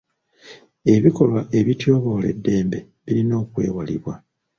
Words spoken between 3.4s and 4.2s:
okwewalibwa.